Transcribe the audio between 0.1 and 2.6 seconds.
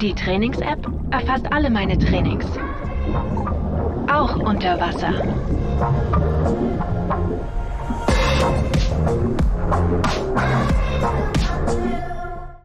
Trainings-App erfasst alle meine Trainings.